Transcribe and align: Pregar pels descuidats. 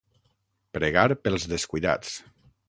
Pregar 0.77 1.03
pels 1.27 1.47
descuidats. 1.53 2.17